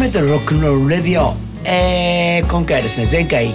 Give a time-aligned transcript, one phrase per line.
[0.00, 3.50] 初めてのロックンロールレディオ、えー、今回はですね前回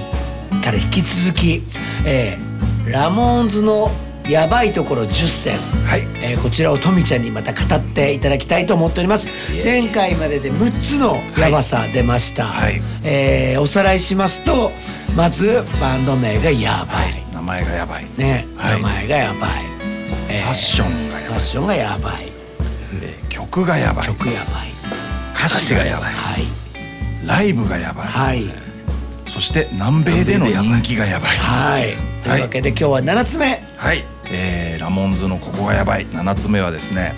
[0.63, 1.63] から引き続き、
[2.05, 3.89] えー、ラモーンズの
[4.29, 6.01] やばいところ10選、はい。
[6.23, 9.27] えー、こちらをトミちゃんにまた語っていただきたいと思っております。
[9.63, 12.79] 前回までで6つのやばさ出ました、はい。
[13.03, 14.71] えーおさらいしますと
[15.17, 18.81] まずバンド名がやばい、名前がやばい、ね、はい。
[18.83, 19.49] 名前がやばい、
[20.29, 21.23] えファッションがやばい。
[21.23, 22.31] ファッションがやばい。
[23.01, 24.05] えー曲がやばい。
[24.05, 24.75] 曲やばい。
[25.45, 26.24] 歌詞がやばいはい
[27.25, 28.43] ライブがやばい、はい。
[29.27, 31.37] そして南米での人気がやばい。
[31.37, 31.95] はい。
[32.23, 33.61] というわけで今日は7つ目。
[33.77, 36.05] はい、えーラモンズのここがやばい。
[36.07, 37.13] 7つ目はですね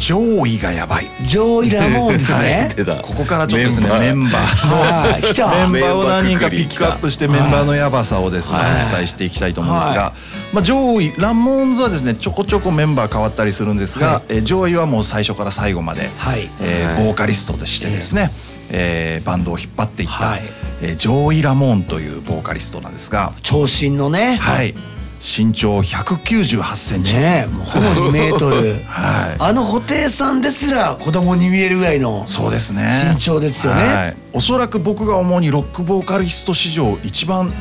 [0.00, 1.04] 上位がやばい。
[1.26, 2.96] 上位ラモーンですね 出た。
[2.96, 5.10] ここからちょっとですねメメンンバー。
[5.12, 5.22] はい。
[5.22, 5.48] 来た。
[5.68, 8.86] メンバーを何人かピックアップしてメンバーのヤバさをですねはい。
[8.86, 10.12] お伝えしていきたいと思うんですはが
[10.52, 16.38] まあ上位ラモーンズはですねちょこちょこメンバー変わったりするんですがえー上位はもう最初から最後まではい。
[16.38, 16.50] はい。
[16.60, 18.32] えーボーカリストとしてですね
[18.70, 20.42] えーバンドを引っ張っていったはい。
[20.82, 24.36] えージョイ・ラモーンというボーカリストなんですが長身のね。
[24.36, 24.74] はい。
[25.22, 27.12] 身長198センチ。
[27.14, 28.80] ねもうほぼ2メートル。
[28.88, 29.36] はい。
[29.38, 32.88] あの布袋さんですら子供に見えるぐらいのそうですね。
[33.12, 33.82] 身長ですよね。
[33.82, 34.16] はい。
[34.32, 37.52] おそらく僕が思うにロックボーカリスト史上一番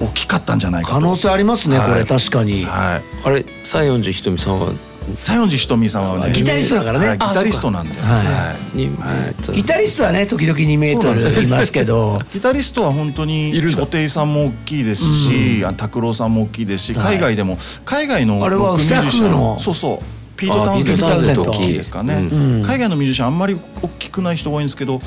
[0.00, 0.94] 大きかったんじゃないかと。
[0.94, 2.64] 可能性ありますねこれはい確かに。
[2.64, 3.02] はい。
[3.24, 4.68] あれ西園寺ひとみさんは
[5.14, 7.06] 西園寺ひとみさんはねギタリストだからね。
[7.08, 9.54] はいギタリストなんではい。
[9.54, 12.20] ギタリストはね時々2メートルいますけど。
[12.30, 17.16] ギタリストは本当に布袋さんも大きいですし、あ拓郎さんも大きいですし、はい。
[17.16, 19.58] 海外でも海外のあれはロックミュージシャン。
[19.58, 19.98] そうそう。
[20.36, 20.84] ピート・タウン
[21.24, 21.42] ゼント。
[21.42, 22.62] 大きいですかね、うん。
[22.62, 25.00] 海外のミュージシャンあんまり大きくない人が多いんですけど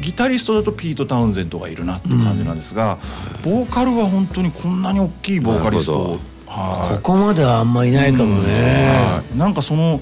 [0.00, 2.98] ギタリストだとピート・タウンゼントがいるなっていう感じなんですが、
[3.44, 6.18] ボーカルは本当にこんなに大きいボーカリスト
[6.50, 8.52] ここまではあんまいないかもね。
[8.52, 9.38] はい。
[9.38, 10.00] なんかその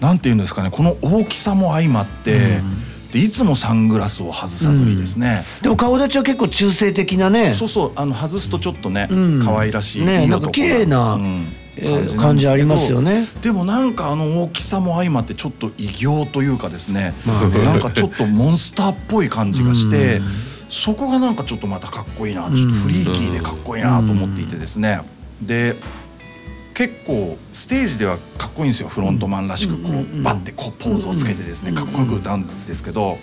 [0.00, 0.70] なんていうんですかね。
[0.70, 2.60] この大きさも相まって、
[3.12, 7.54] でいつもサングラスを外さずにですね、でも顔立ちは結構中性的なね。
[7.54, 7.92] そうそう。
[7.94, 9.42] あの外すとちょっとね、うん。
[9.44, 11.18] 可愛らしい、ねなんか綺麗な
[12.18, 13.26] 感じありますよね。
[13.40, 20.20] でもなんかあの大きさも相まってちょっと異形というかですね,、まなんかちょっとモンスターっぽい感じがして、
[20.68, 25.00] そこがなんかちょっとまたかっこいいなちょっとフリーキーでかっこいいなと思っていてですね、
[25.42, 25.76] で
[26.74, 33.18] 結構ステージではかっこいいんですよフロントマンらしくこうバッてこうポーズをつけてですねかっこよく歌うんですけど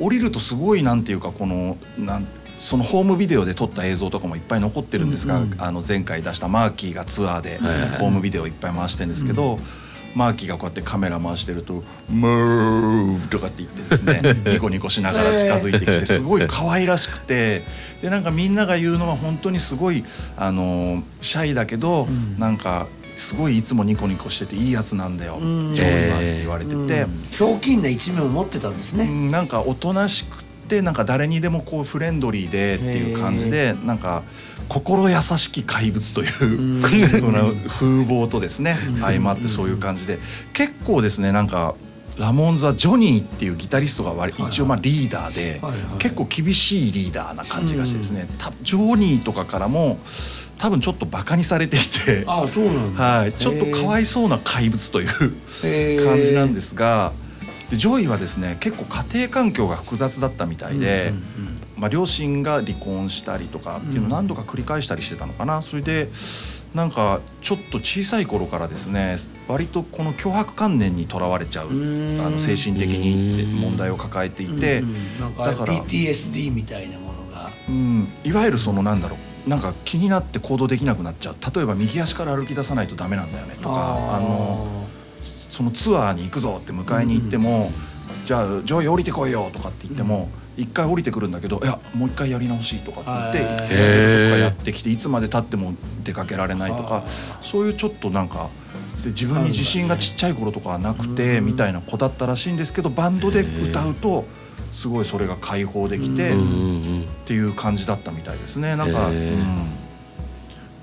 [0.00, 2.26] 降りるとすごいなんていうかこのなん
[2.58, 7.58] そのホームビデオで撮った映像とかもいっぱい残ってるんですが、あの前回出したマーキーがツアーで
[7.98, 9.58] ホームビデオいっぱい回してるんですけど、
[10.16, 17.62] マーキーがこうやってカメラ回してると「MOVE」とかって言ってですね ニコニコしながら近づいてきてすごい可愛らしくて
[18.00, 20.04] でなんかみんなが言うのは本当にすごい
[20.38, 25.74] あのシャイだけど、なんかすごいいつもニコニコしてていいやつなんだよ、ん。
[25.74, 27.06] ジョイはって言われてて。
[27.30, 29.04] ひょうきんな一面を持ってたんですね。
[29.04, 34.22] うんなんかおとなしくてなんか誰にでもこうフレンドリーでっていう感じでなんか
[34.68, 37.08] 心優しき怪物という風
[38.04, 40.18] 貌とですね相まってそういう感じで
[40.52, 41.74] 結構ですねなんか
[42.18, 45.60] ラモンズはジョニーっていうギタリストが割一応まあリーダーで
[45.98, 49.98] 結構厳しいリーダーな感じがしてですねたジョニーとかからも
[50.58, 52.24] 多分ちょっとバカにされていて。
[52.26, 53.02] ああそうなんだ。
[53.02, 57.12] はい、ちょっとかわいそうな怪物という感じなんですが
[57.70, 61.12] でジョイはですね結構家庭環境が複雑だったみたいで、
[61.76, 66.08] まあ、両親が離婚したりとかっていうのを何度か繰り返したりしてたのかな、それで
[66.74, 69.16] なんかちょっと小さい頃からですね
[69.48, 72.16] 割とこの強迫観念にとらわれちゃうあん。
[72.32, 74.82] の精神的に問題を抱えていて、
[75.38, 77.50] だから PTSD みたいなものが。
[77.68, 79.16] うん、いわゆるそのなんだろ
[79.46, 81.36] うなんか気になって行動できなくなっちゃう。
[81.54, 84.85] 例えば右足から歩き出さないとダメなんだよねとかあの
[85.56, 87.72] そのツアーに行くぞって迎えに行っても、
[88.26, 90.28] じゃあ上位降りてこいよとかって言っても、
[90.58, 93.74] 一回降りてくるんだけどいやもう一回やり直しとかって言ってとか
[94.38, 97.04] やってきていつまでたっても出かけられないとか
[97.42, 98.48] そういうちょっとなんか
[99.02, 104.24] で自分に自信がちっちゃい頃とかはなくてみたいな子だったらしいんですけどバンドで歌うと
[104.72, 106.30] すごいそれが解放できて。
[106.30, 108.76] うんうんうんっていう感じだったみたいですね。
[108.76, 109.66] なんか、うん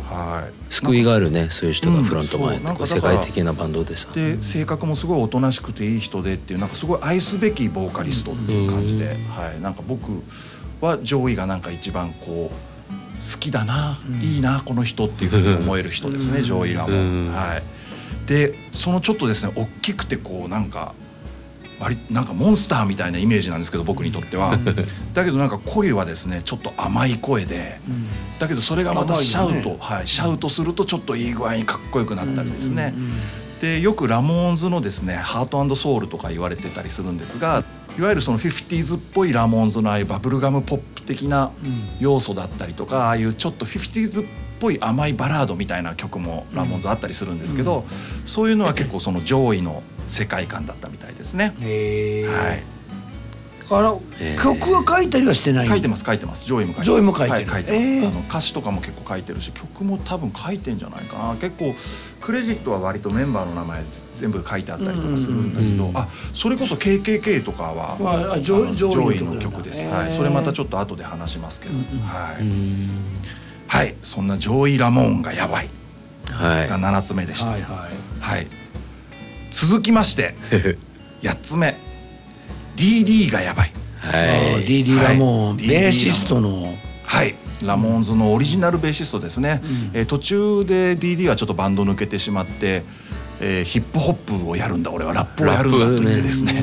[0.10, 0.74] はい。
[0.74, 4.10] 救いがあるねそういう人がフロント前うんそう世界的なバンドでさ。
[4.14, 10.24] で性格もすごいおとなしくていい人でっていうなんかすごい愛すべきボーカリストっていう感じで、はい、なんか僕
[10.82, 12.74] は上位がなんか一番こう
[13.14, 17.32] 好きだな、いいなこの人っていうふうに思える人ですね、 上位がも、うん。
[17.34, 17.64] はい、
[18.28, 20.94] でそのちょっとですね大きくてこうなんか
[21.84, 24.58] 割なんかモンスターみたいなイメージなんですけど僕にとっては。
[25.14, 27.80] だけどなんか声はですねちょっと甘い声で、
[28.40, 29.78] だけどそれがまたシャウト、ね。
[29.80, 32.94] はい、シャウトするとちょっといい具合にかっこよくなったりですね、
[33.62, 37.64] でよくラモーンズのですね「ハートソウル」とか言われてたりするんですが
[37.98, 41.52] いわゆるその 50s っぽいラモーンズのああいうバブルガムポップ的な
[42.00, 44.26] 要素だったりとか、ああいうちょっと 50s っ
[44.60, 47.86] ぽい甘いバラードみたいな曲もラモンズあったりするんですけど、
[48.26, 51.54] そういうのは結構その上位の世界観だったみたいですね。
[51.58, 52.74] はい
[53.70, 61.74] あのへー曲は書いたりはしてない書いてます書いてます上位も書いてます上位も書いてるはい、書いてます、あの歌詞とかも結構書いてるし曲も多分書いてんじゃないかな結構
[62.22, 63.84] クレジットは割とメンバーの名前
[64.14, 72.90] 全部書いてあったりとかするんだけど、うんあそれこそ KKK とかは、まあ上上位の曲です、はい、それまたちょっと後で話しますけど、はい、うん
[73.74, 75.70] はい、そんな上位ラモーンがやばい。
[76.30, 76.70] はい。
[76.70, 77.62] が7つ目でした、ははい。
[77.62, 77.64] い
[78.20, 78.48] はい。
[79.50, 80.36] 続きまして
[81.24, 81.76] 8つ目。
[82.76, 83.72] DD がやばい。
[84.04, 84.24] あは
[84.60, 84.64] い。
[84.64, 85.68] ー DD ラモン、はい。
[85.68, 86.72] ベーシストの。
[87.04, 87.34] はい。
[87.64, 89.60] ラモーンズのオリジナルベーシストですね、
[89.94, 92.84] えー途中で DD はちょっとバンド抜けてしまって、
[93.40, 95.14] えーヒップホップをやるんだ俺は。
[95.14, 96.62] ラップをやるんだと言ってですね。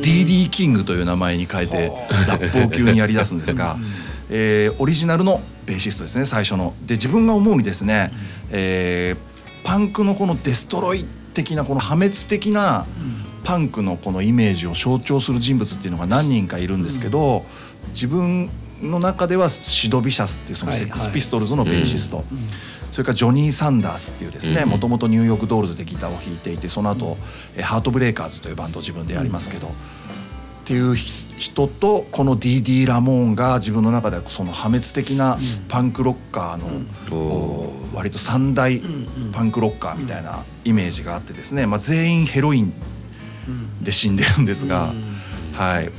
[0.00, 1.92] DD キングという名前に変えて
[2.28, 3.76] ラップを急にやりだすんですが、
[4.30, 6.74] えーオリジナルのベーシストですね最初の。
[6.86, 8.12] で自分が思うにですね、
[8.50, 9.36] えー
[9.66, 11.04] パンクのこのデストロイ
[11.34, 12.86] 的なこの破滅的な
[13.42, 17.44] パンクのこのイメージを象徴する人物っていうのが何人かいるんですけど、
[17.88, 18.48] 自分
[18.80, 22.22] の中ではシド・ビシャスっていうそのはいセックスピストルズのベーシスト、
[22.92, 27.16] それからジョニー・サンダースっていうですねうんもともとニューヨークドールズでギターを弾いていてその後、
[27.56, 29.70] えハートブレイカーズというバンドを自分でやりますけど、っ
[30.64, 35.38] ていうひ人とこの DD・ ラモーンが自分の中ではその破滅的な
[35.68, 38.80] パンクロッカーの、お割と三大
[39.32, 42.72] パンクロッカーみたいなイメージがあってですね、まあ、全員ヘロイン
[43.82, 44.92] で死んでるんですが、
[45.52, 45.90] はい、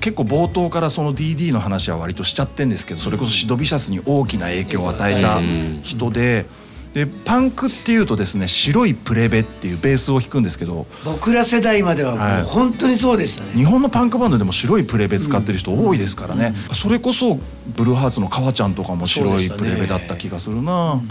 [0.00, 5.40] 結構冒頭からその DD の話は割としちゃってんですけどそれこそシドビシャスに大きな影響を与えた
[5.82, 6.46] 人で。
[7.04, 12.42] でパンクっていうとですね白いプレベっていうベースを弾くんですけど僕ら世代まではもはい。
[12.42, 17.38] う本当にそうでしたね、日本のパンクバンドでも白いプレベ使ってる人多いですからね、それこそ
[17.76, 21.02] ブルーハーツの川ちゃんとかも白いプレベだった気がするな、はい。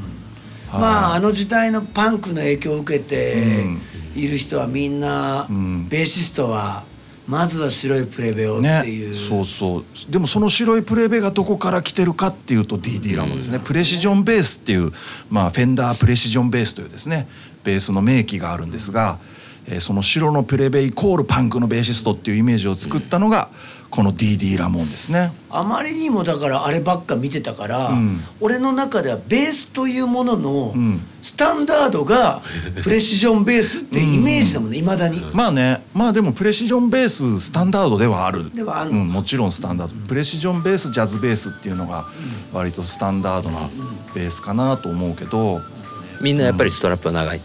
[0.74, 3.82] まああの時代のパンクの影響を受けてうん。
[4.16, 5.88] いる人はみんな、ん。
[5.88, 6.84] ベーシストは
[7.28, 9.84] まずは白いプレベをっていう、ね、そうそう。
[10.10, 14.94] でもその白いプレベがどこから来てるかっていうと DD ラモンですね、プレシジョンベースっていう、
[15.30, 17.28] まあ、フェンダープレシジョンベースというですね
[17.64, 19.20] ベースの名機があるんですが、
[19.68, 23.50] えーその白のプレベイコールパンクのベーシストっていうイメージを作ったのが
[23.90, 25.32] この DD ラモンですね。
[25.50, 28.20] あまりにもだからあればっか見てたから、うん。
[28.42, 31.02] 俺の中ではベースというもののん。
[31.22, 32.42] スタンダードが
[32.84, 35.22] プレシジョンベースっていうイメージだもんねいまだに。
[35.34, 38.54] まあねまあでもプレシジョンベーススタンダードではある。
[38.54, 39.94] ではあうん、もちろんスタンダード。
[40.08, 42.06] プレシジョンベースジャズベースっていうのが
[42.52, 43.70] 割とスタンダードな
[44.14, 45.62] ベースかなと思うけど。
[46.20, 47.42] みんなやっぱりストラップは長い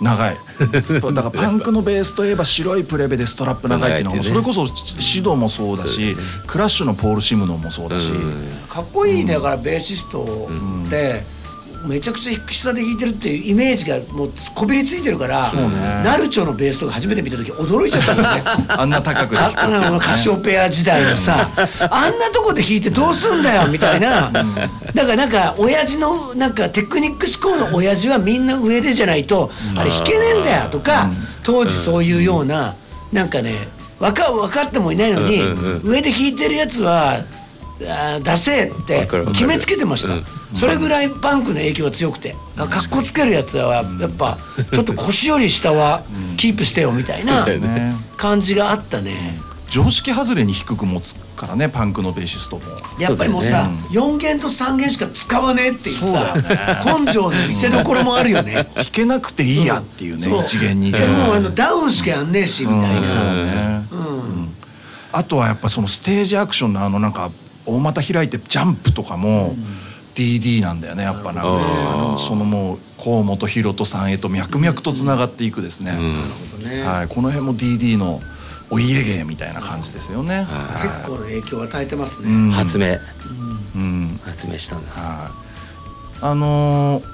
[0.00, 0.36] 長い。
[1.14, 4.42] だからパンクのベースといえば白いプレベでストラップ長いっていうのが長いっていうね。
[4.42, 8.12] それこそシドもそうだしクラッシュのポール・シムノンもそうだし
[8.68, 10.48] かっこいいだからベーシスト
[10.86, 11.24] って
[11.84, 15.58] めちゃくちゃ下で弾いてるっていうイメージがもうこびりついてるから、ね。
[16.04, 18.66] ナルチョのベースとか初めて見た時驚いちゃったんだよね。
[18.68, 21.48] あんな高くで弾くあのカシオペア時代のさ
[21.90, 24.30] あんなとこで弾いてどうすんだよみたいな、
[24.94, 31.10] だからなんか親父のなんかテクニック思考の親父はみんな上でじゃないとあれ弾けねえんだよとか
[31.42, 32.74] 当時そういうような
[33.12, 35.90] なんかね分か分かってもいないのにうんうん。
[35.90, 37.24] 上で弾いてるやつは
[37.78, 40.14] 出せって決めつけてました。
[40.14, 40.24] うん。
[40.54, 42.36] それぐらいパンクの影響が強くて。
[42.56, 44.38] あかっこつけるやつはやっぱ
[44.72, 46.04] ちょっと腰より下は
[46.36, 47.44] キープしてよみたいな
[48.16, 49.38] 感じがあったね。
[49.68, 52.62] 常識外れに低く持つからねパンクのベーシストも。
[53.00, 53.74] やっぱりもうさね。
[53.90, 56.36] 4弦と3弦しか使わねえっていうさ
[56.86, 58.68] よ根性の見せどころもあるよね。
[58.76, 60.42] 弾けなくていいやっていうねそう。
[60.44, 61.00] 一弦二弦。
[61.00, 63.04] でもあのダウンしかやんねえしみたいうん。
[63.04, 63.34] そうな。
[63.80, 63.86] ね。
[63.90, 64.54] うん。
[65.10, 67.32] あとはやっぱそのステージアクションのあのなんか
[67.66, 69.56] 大股開いてジャンプとかも
[70.14, 71.50] DD なんだよねやっぱなんか。
[71.50, 71.94] あー。
[71.94, 75.92] あのそのもう河本大翔さんへと脈々とつながっていくですね、
[76.62, 76.82] ね。
[76.82, 78.20] はい、この辺も DD の
[78.70, 80.46] お家芸みたいな感じですよね。
[80.82, 82.28] 結構な影響を与えてますね。
[82.28, 82.50] うん。
[82.50, 82.98] 発明。
[83.76, 84.20] うん。
[84.24, 84.92] 発明したんだ。
[84.92, 87.13] はい、あのー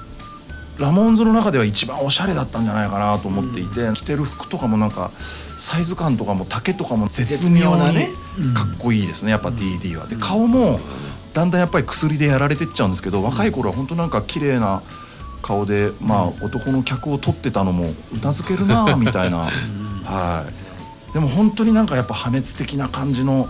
[0.81, 5.11] ラモーンズの中では一番おしゃれだったんじゃないかなと思っていて、着てる服とかもなんか
[5.57, 8.09] サイズ感とかも丈とかも絶絶妙に妙なね。
[8.55, 10.07] かっこいいですねやっぱ DD は。
[10.07, 10.79] で顔も
[11.33, 14.81] だんだんやっぱり薬でやられてっちゃうんですけど若い頃は本当なんか綺麗な
[15.41, 19.49] 顔でまあ男の客を取ってたのもうなずけるなみたいな、
[20.05, 20.45] は
[21.09, 23.49] い、でも本当になんかやっぱ破滅的な感じの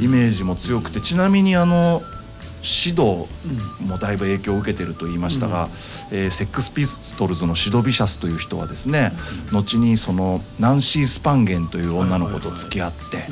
[0.00, 2.02] イメージも強くてちなみにあの
[2.84, 3.26] シド
[3.80, 5.68] もだいぶ影響を受けてると言いましたが、
[6.10, 9.12] えーセックスピストルズのシド・ビシャスという人はですね、
[9.52, 13.28] 後にそのナンシー・スパンゲンという女の子と付き合って、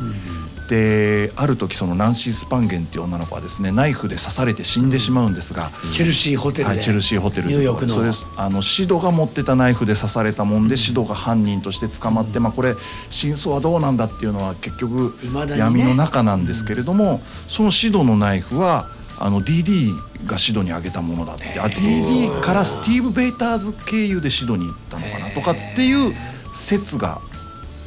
[0.69, 7.95] である時そのナンシー・スパンゲンっていう女の子はですねナイフで刺されて死んでしまうんですが、チェルシーホテルで、はい、チェルシーホテルニューヨークの。
[7.95, 12.75] それあのシドが持ってたナイフで刺されたもんで、シドが犯人として捕まって、まあ、これ
[13.11, 15.15] 真相はどうなんだっていうのは結局
[15.57, 18.89] 闇の中なんですけれども、そのシドのナイフは
[19.19, 19.93] あの DD
[20.27, 23.03] がシドにあげたものだってあ DD からスティー。
[23.05, 26.15] ブ・ベイターズ経由でシドに行ったのかなとかっていう
[26.53, 27.21] 説が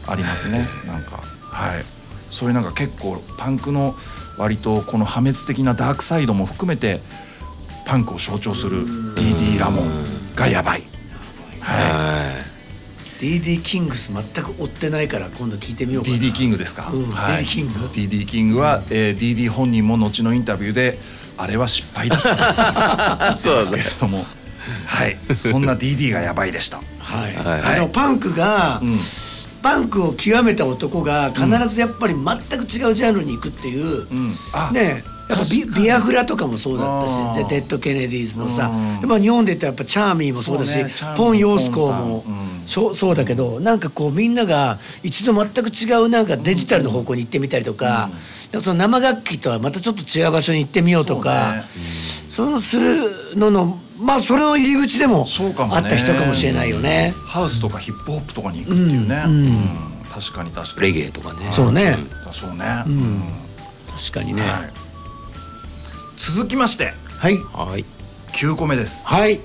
[0.05, 0.67] ありますね。
[0.85, 1.83] なんかはい。
[2.29, 3.95] そういうなんか結構パンクの
[4.37, 7.01] 割とこの破滅的なダークサイドも含めて
[7.85, 10.05] パンクを象徴する DD ラモン
[10.35, 10.83] がやばい。
[11.61, 12.56] はは
[13.19, 16.17] DD キングス全く追ってないから今度聞いてみようかな。
[16.17, 20.99] DD キングですか、うんはい、DD キング DD キングは、えー DD 本人も後のインタビューで
[21.37, 22.17] あれは失敗だ。
[22.17, 24.25] ったんですけれども。
[24.85, 25.17] はい。
[25.35, 26.77] そんな DD がやばいでした。
[26.99, 27.61] はい、はい。
[27.77, 28.99] あのパンクが、うん。
[29.61, 34.33] パンクを極めた男が必ずやっぱり全く違うジャンルに行くっていう、うん。
[34.53, 34.71] あ。
[34.71, 39.01] ねやっぱビビアフラとかもそうだったしデッド・ケネディーズのさうん。
[39.01, 40.79] で、まあ、日本で言ったらやっぱチャーミーもそうだし
[41.15, 42.23] ポン・ヨースコーも
[42.65, 48.11] そうそうだけどなんかこうみんなが一度全く違うなんかデジタルの方向に行ってみたりとか,、なん
[48.53, 51.63] かその生楽器とはまたちょっと違う場所に行ってみようとか
[52.29, 55.77] そうのするののまあそれの入り口でもそうかもね。
[55.77, 57.13] あった人かもしれないよね。
[57.25, 59.47] ハウスとかヒップホップとかに行くっていうね、うんうん。
[59.47, 59.69] うん。
[60.11, 60.87] 確かに確かに。
[60.87, 61.51] レゲエとかね。
[61.51, 61.91] そうね。
[61.91, 62.09] ん。
[62.31, 63.21] そうね、ん。
[63.87, 64.43] 確かにね。
[66.17, 67.37] はい、続きましてはい。
[67.53, 67.85] はい。
[68.33, 69.07] 9個目です。
[69.07, 69.39] はい。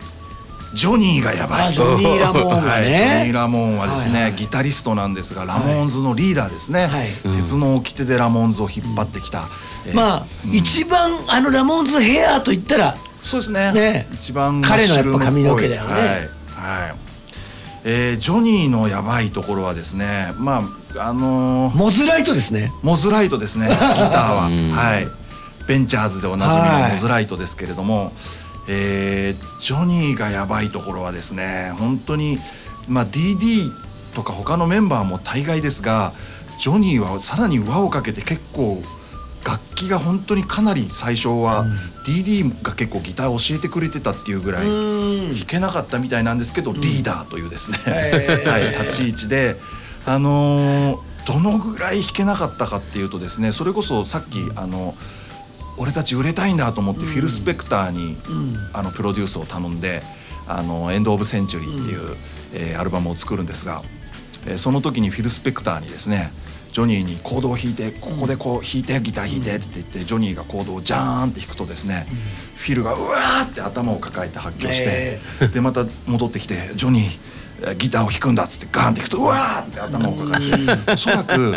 [0.74, 1.68] ジョニーがやばい。
[1.68, 3.32] あジョニー・ラモーンがはい、ジョニー・ね。
[3.32, 7.08] ラモンはですね、はいはいギタリストなんですがラモーンズのリーダーですね、はい。
[7.36, 9.48] 鉄の掟でラモーンズを引っ張ってきた、
[9.86, 13.72] えーまあ、一番あのラモンズヘアと言ったらそうですね。
[13.72, 14.08] ね。
[14.12, 15.88] 一番彼のやっぱ髪の毛だよね。
[15.88, 16.94] はい、はい。
[17.84, 20.62] えージョニーのやばいところはですねま
[20.96, 22.72] ああのーモズライトですね。
[22.82, 24.70] モズライトですね ギターは、うん。
[24.72, 25.21] はい
[25.72, 28.12] ベンチャーズでおなじみはいのモズライトですけれども、
[28.68, 32.38] えージョニーがやばいところはですね本当に
[32.88, 33.70] まあ DD
[34.14, 36.12] とか他のメンバーも大概ですが
[36.58, 38.82] ジョニーはさらに輪をかけて結構
[39.46, 41.64] 楽器が本当にかなり最初は
[42.06, 45.34] DD が結構ギターを教えてくれてたっていうぐらいうん。
[45.34, 47.78] 弾けなかったみたいなんですけど、リーダーというですね、
[48.44, 49.56] はい、立ち位置で、
[50.04, 54.96] あのーどのぐらい弾けなかったかっていうとですねそれこそさっきあの
[55.82, 58.16] 俺たち売れたいんだと思ってフィル・スペクターに、
[58.72, 60.04] あのプロデュースを頼んで
[60.46, 62.16] 「あのエンド・オブ・センチュリー」っていう、
[62.54, 63.82] えーアルバムを作るんですが、
[64.46, 66.32] えーその時にフィル・スペクターにですね
[66.72, 72.06] ジョニーにコードを弾いてここでこう弾いてギター弾いてって言ってジョニーがコードをジャーンって弾くとですね、
[72.56, 75.20] フィルがうわーって頭を抱えて発狂して、
[75.52, 77.18] でまた戻ってきて「ジョニー
[77.62, 81.56] えーギターを弾くんだ」っつってガーンって弾くとうわーって頭を抱えておそらく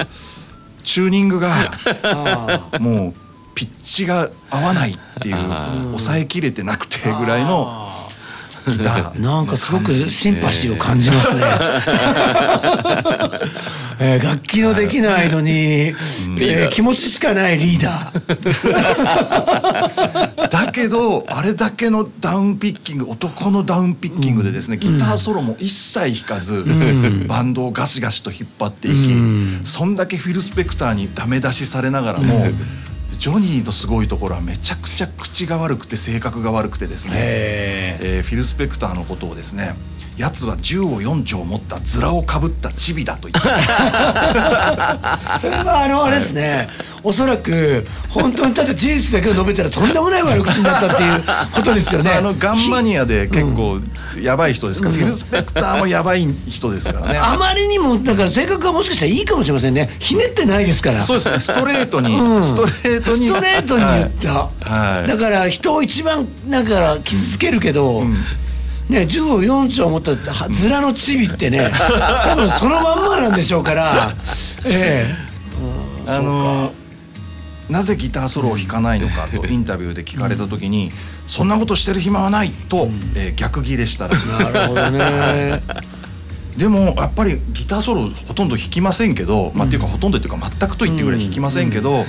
[0.83, 1.53] チューニングが
[2.73, 2.79] あ。
[2.79, 3.24] もう
[3.55, 7.89] ピッチが合わないっていう抑えきれてなくてぐらいの
[8.67, 9.11] ギター。
[9.13, 11.41] ーなんかすごくシンパシーを感じますね。
[13.97, 15.95] えー楽器のできないのに、えー
[16.69, 18.25] 気持ちしかないリーダー。
[20.55, 26.65] だけどあれだけのダウンピッキング男のダウンピッキングでですね、ギターソロも一切弾かず、
[27.27, 28.95] バンドをガシガシと引っ張っていき、
[29.63, 32.47] そんだけフィル・スペクターにダメ出しされながらも、
[33.17, 39.75] ジョニーのすごいところはめちゃくちゃ口が悪くて性格が悪くてですね、ええーフィル・スペクターのことをですね
[40.17, 43.51] やつは銃を4丁持ったズラをかぶったチビだと言ってそれ
[45.57, 46.67] はあのあれですね、
[47.03, 52.11] おそらく本当にただ事実だけを述べたらとんでもない悪口になったっていうことですよね。
[52.17, 53.79] あのガンマニアで結構
[54.21, 57.17] やばい人ですから、フィル・スペクターもやばい人ですからね。
[57.17, 59.89] あまりにもだから性格がもしかしたらいいかもしれませんね。
[59.99, 61.03] ひねってないですから。
[61.03, 61.39] そうですね。
[61.41, 62.43] ストレートに、 うん。
[62.43, 63.27] ストレートに。
[63.27, 65.07] ストレートに言った、はい。
[65.07, 68.44] だから人を一番だから傷つけるけど、ね、銃
[68.89, 71.71] を4丁持ったはズラのチビってね
[72.25, 74.13] 多分そのまんまなんでしょうから、
[74.65, 75.07] え
[76.07, 76.71] あの
[77.69, 80.91] なぜギターソロを弾かないのかとインタビューで聞かれた時に、
[81.25, 84.25] そんなことしてる暇はないと、えー逆ギレしたらしい。
[84.39, 85.61] えなるほどね。
[86.57, 92.05] でもやっぱりギターソロほとんど弾きませんけど、まあっていうかほとんどっていうか全くと言ってぐらい弾きませんけど、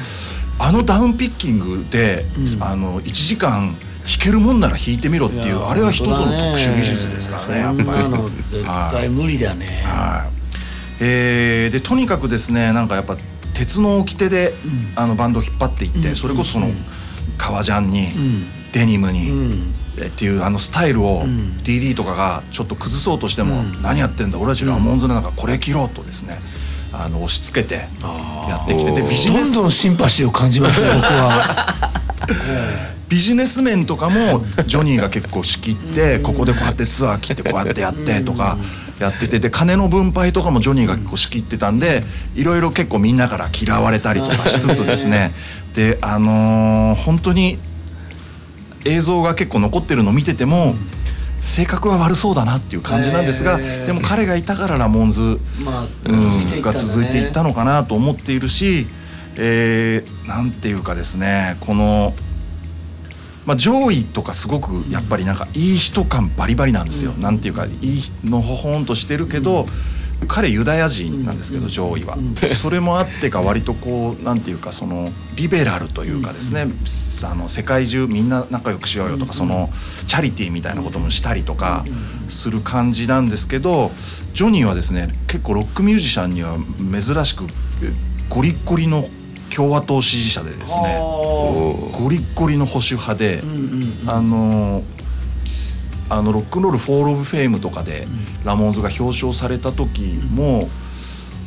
[0.58, 2.26] あのダウンピッキングで、
[2.60, 3.74] あの1時間
[4.06, 9.08] 弾けるもんなら弾いてみろっていうあれは一つの特殊技術ですからねやっぱり。
[9.08, 9.82] 無理だね。
[9.84, 11.04] はい。
[11.04, 13.16] えーでとにかくですねなんかやっぱ
[13.54, 14.52] 鉄の掟で、
[14.96, 16.68] あのバンドを引っ張っていって、それこそその
[17.38, 18.12] 革ジャンに、ん。
[18.72, 19.30] デニムに、
[19.98, 21.56] っていうあのスタイルをん。
[21.64, 26.38] DD とかがちょっと崩そうとしても、何やってんだ俺たちラモンズの中これ着ろとですね
[26.92, 27.74] あの押し付けて
[28.48, 31.66] やってきてでビジネスどんどんシンパシーを感じますね僕は
[33.08, 38.58] ビジネス面とかもジョニーが結構仕切ってここでこうやってツアー切ってこうやってやってとか
[39.00, 42.02] やっててで金の分配とかもジョニーが結構仕切ってたんで
[42.34, 45.32] いろいろ結構みんなから嫌われたりとかしつつですね。
[45.74, 47.58] であのー本当に
[48.84, 50.74] 映像が結構残ってるの見てても
[51.38, 58.86] 性格は悪そうだなっていう感じなんですがでも彼がいたからラモンズまあうん、が続いていったのかなと思っているし、
[59.36, 62.14] えーなんていうかですねこの、
[63.46, 69.66] まあ、上位とかすごくやっぱりなんかいい人感バリバリなんですよ、なんていうかいいのほほんとしてるけど、
[70.28, 72.16] 彼ユダヤ人なんですけど、上位は、
[72.60, 76.66] それもあってか割とこうなんていうかそのリベラルというかですね、
[77.24, 79.70] あの世界中みんな仲良くしようよとか、その
[80.06, 81.84] チャリティーみたいなこともしたりとか
[82.28, 83.90] する感じなんですけど
[84.34, 87.44] ジョニーはですね結構ロックミュージシャンには珍しく
[87.82, 87.92] え
[88.28, 89.08] ゴリッゴリの
[89.54, 94.82] 共和党支持者でですねゴリッゴリの保守派で、うんうんあの
[96.08, 98.06] あのロックンロール Hall of Fame とかで
[98.44, 100.68] ラモンズが表彰された時も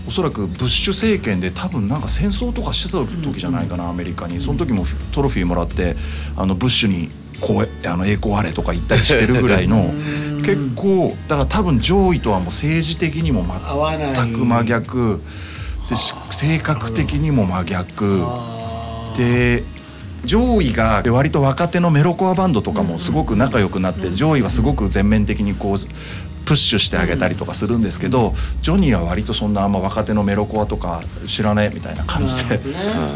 [0.05, 4.41] おそらくブッシュ政権で多分なんか戦争とかしてた時じゃないかなアメリカに。
[4.41, 5.95] その時もトロフィーもらって
[6.35, 9.93] あのブッシュにこうあの栄光あれとか言ったりしてるぐらいの
[10.39, 15.21] 結構だから多分ジョイとはもう政治的にも全く真逆。
[15.89, 18.23] でし性格的にも真逆。
[18.25, 19.61] あで
[20.23, 25.77] 上位が割と若手のメロコアバンドとかもすごく仲良くなって上位はすごく全面的にこう
[26.45, 32.57] プッシュしてあげたりとかするんですけどジョニーは割とそんなあんま若手のメロコアとか知らねえみたいな感じで。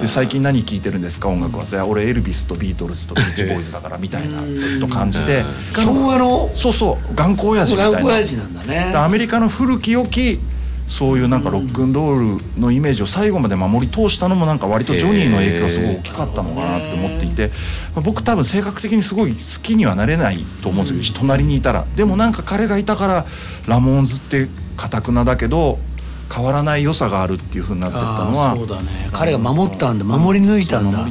[0.02, 1.30] で最近何聴いてるんですか？
[1.30, 5.44] 音楽は「いや俺エルビスとビートルズとビーチボーイズだから」みたいなずっと感じで。
[5.44, 10.40] ー昭和のそうそう頑固親父みたいなアメリカの古き良き
[10.88, 17.52] そういうなんかロックンロールのイメージを最後まで守り通したのもなんか割とジョニーの影響がすごい大きかったのかなって思っていて
[18.04, 21.16] 僕多分性格的にすごい好きにはなれないと思うんですよ。
[21.18, 21.86] 隣にいたら。
[21.96, 23.26] でもなんか彼がいたから
[23.68, 25.80] ラモンズってかたくなだけど
[26.34, 29.10] 変わらない良さがあるっていう風になってったのはそうだね。
[29.12, 30.06] 彼が守ったんだ。
[30.06, 31.06] 守り抜いたんだ。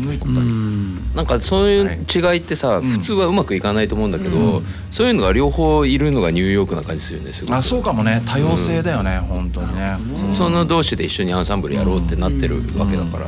[1.15, 8.23] なんかそういう違いってさ、ん普通はうまくいかないと思うんだけど、そういうのが両方いるのがニューヨークな感じするんですよあそうかもね。
[8.27, 9.97] 多様性だよね、本当にね、
[10.37, 13.27] その同士で一緒にアンサンブルやろうってなってるわけだから、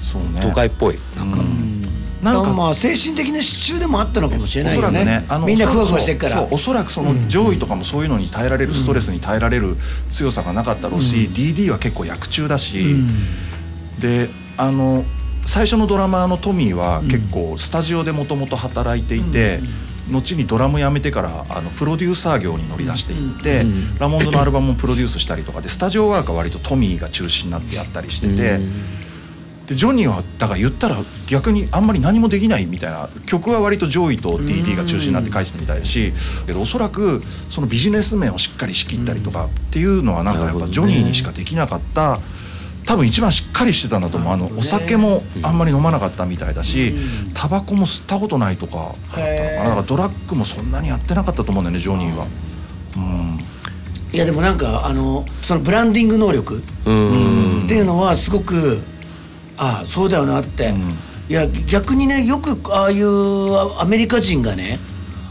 [0.00, 0.40] そうね。
[0.42, 0.98] 都会っぽい。
[1.16, 1.38] なんか、
[2.22, 5.04] なんかまあ精神的な支柱でもあったのかもしれないよね。
[5.04, 6.46] ねあのみんなふわふわしてるから。
[6.50, 9.76] おそらくその上位とかもそういうのに耐えられる、ストレスに耐えられる
[10.08, 12.94] 強さがなかったろうし、DD は結構役中だし、
[14.00, 15.04] であの
[15.44, 19.58] 最初のドラマーのトミーは結構スタジオでもともと働いていて、
[20.08, 23.64] 後にドラム辞めてからあのプロデューサー業に乗り出していって、
[23.98, 28.60] ラモンドのアルバムもプロデュースしたりとかでスタジオワークは割とトミーが中心になってやったりしてて。
[29.66, 30.96] でジョニーはだから言ったら
[31.28, 36.12] 逆にあんまり何もできないみたいな曲は割とジョイと DD が中心になって書いてたみたいだし
[36.46, 42.18] けどおそらくそのビジネス面をしっかり仕切ったりとかっていうのはなんかやっぱジョニーにしかできなかった
[42.86, 44.32] 多分一番しっかりしてたんだと思う。
[44.32, 46.94] あのお酒もあんまり飲まなかったみたいだし
[47.32, 49.64] タバコも吸ったことないとかだったのかな。
[49.64, 52.26] だからドラッグもそんなにやってなかったと思うんだよねジョニーは。
[52.96, 53.38] うん。
[54.12, 57.64] いやでもなんかあのそのブランディング能力うん。
[57.64, 58.82] っていうのはすごく
[59.62, 60.90] あそうだよなって、ん。
[61.28, 64.78] いや逆にねよくああいうアメリカ人がね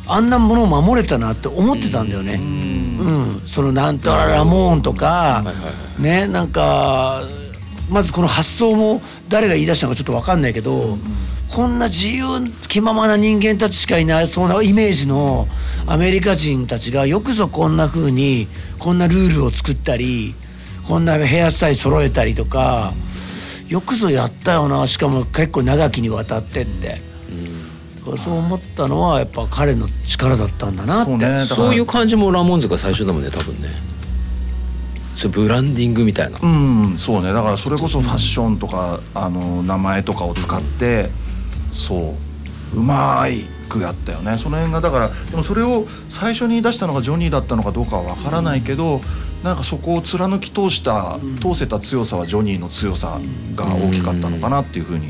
[0.07, 2.35] あんなものを守れたなって思ってたんだよね。
[2.35, 5.43] うん、そのなんとかラモーンとか、
[5.99, 7.23] ねなんか
[7.89, 10.97] まずこの発想も誰が言い出したのかちょっと分かんないけど、
[11.49, 12.25] こんな自由
[12.69, 15.47] 気ままな人間たちしかいないそうなイメージの
[15.87, 18.47] アメリカ人たちがよくぞこんな風に
[18.79, 20.33] こんなルールを作ったり
[20.87, 22.93] こんなヘアスタイル揃えたりとか
[23.71, 24.85] よくぞやったよな。
[24.85, 26.99] しかも結構長きにわたってって。
[28.21, 31.11] そう思ったのはやっぱ彼の力だったんだなって。
[31.11, 31.45] そうね。
[31.45, 33.69] そういう感じもラモンズが最初だもんね多分ね。
[35.15, 37.31] そうブランディングみたいな、うんそうね。
[37.31, 41.07] だからそれこそファッションとかあの名前とかを使って、
[41.71, 42.15] そ
[42.75, 42.77] う。
[42.77, 44.37] うまいくやったよね。
[44.37, 48.99] その辺がだからでもそれを最初に出したのがジョニーだったのかどうかは分からないけど、
[49.43, 53.19] なんかそこを貫き通した、通せた強さはジョニーの強さ
[53.55, 55.07] が大きかったのかなっていうふうに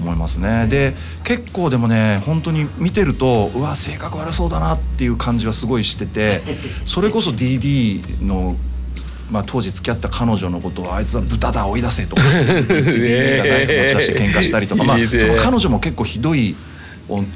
[0.00, 0.66] 思いますね。
[0.68, 6.42] で結構でもね本当に見てるとうわ性格悪そうだなっていう感じはすごいしてて
[6.84, 8.56] それこそ DD の
[9.30, 16.54] まあ、当時付き合った彼女のことをあいつは豚だ追い出せとか DD が誰か持ち出して喧嘩したりとか、まあ、その彼女も結構ひどい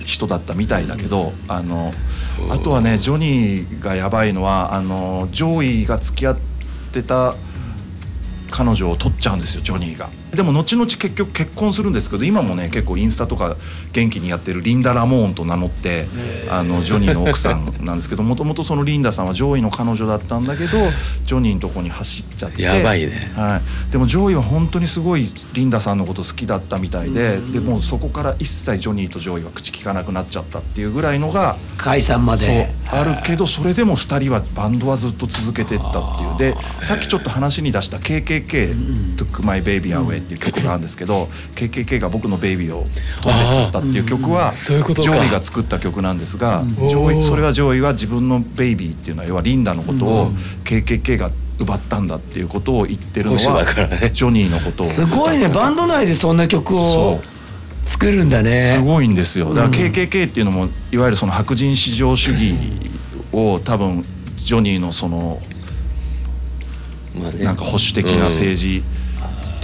[0.04, 1.92] 人だったみたいだけどあの
[2.50, 6.38] あとはねジョニーがやばいのはあのジョイが付き合っ
[6.92, 7.34] てた
[8.50, 10.08] 彼女を取っちゃうんですよジョニーが。
[10.36, 13.56] でも後々結局結婚するんですけど今もね結構インスタとか
[13.92, 16.04] 元気にやってるリンダ・ラモーンと名乗って
[16.48, 20.78] あのジョニーの奥さんなんですけどもともとそのリンダさんはジョイの彼女だったんだけど
[21.24, 22.62] ジョニーのとこに走っちゃって。
[22.62, 32.68] やばいね、はい、でもジョイは本当にすごいリンダさんのこと好きだったみたいででもうそこから一切ジョニーとジョイは口聞かなくなっちゃったっていうぐらいのが解散まで。
[32.88, 36.38] あるけどそれでも2人はバンドはずっと続けてったっていう。
[36.38, 38.74] でさっきちょっと話に出した KKK
[39.16, 42.84] 「Took My Baby Away」っていう曲があるんですけど KKK が僕のベイビーを
[43.22, 50.30] 取ってっちゃったっていう曲はジョイが作った曲なんですがジョイそれはジョイは自分のベイビーっていうのは要はリンダのことを
[50.64, 53.38] KKK が奪ったんだっていうことを言ってるのは
[54.12, 54.86] ジョニーのことを。
[54.86, 55.48] すごいね。
[55.48, 57.20] バンド内でそんな曲を
[57.86, 58.60] 作るんだね。
[58.60, 59.54] すごいんですよ。
[59.54, 62.54] だから KKK っていうのもいわゆるその白人至上主義
[63.32, 64.04] を多分
[64.36, 65.40] ジョニーのその
[67.42, 68.82] なんか保守的な政治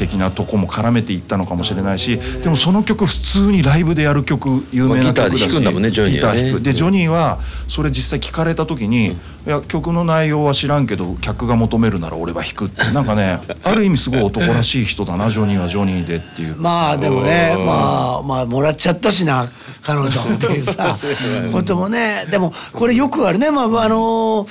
[0.06, 7.38] 的なとこも絡めていったのかもしれないしでもその曲普通にライブでやる曲有名な曲だし、ギター弾くんだもんねジョニーは、ね、でジョニーは
[7.68, 12.92] それ実際聞かれた時に、うんいや曲の内容は知らんけど客が求めるなら俺は弾くって。
[12.92, 16.56] なんかね ある意味すごい男らしい人だなジョニーはジョニーでっていう。
[16.56, 19.48] まあでもねまあまあもらっちゃったしな
[19.82, 20.96] 彼女っていうさ。
[21.52, 23.50] こともねでもこれよくあるね。
[23.50, 24.46] まああの